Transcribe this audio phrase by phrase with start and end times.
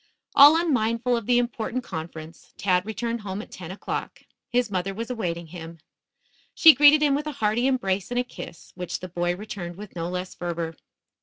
[0.33, 4.23] All unmindful of the important conference, Tad returned home at ten o'clock.
[4.49, 5.77] His mother was awaiting him.
[6.55, 9.95] She greeted him with a hearty embrace and a kiss, which the boy returned with
[9.95, 10.75] no less fervor.